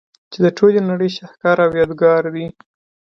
چي 0.31 0.37
د 0.45 0.47
ټولي 0.57 0.79
نړۍ 0.91 1.09
شهکار 1.17 1.57
او 1.65 1.71
يادګار 1.79 2.23
دئ. 2.35 2.45